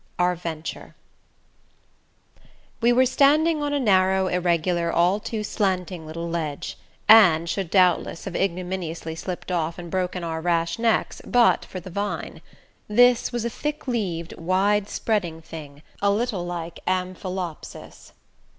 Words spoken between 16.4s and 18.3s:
like Amphelopsis.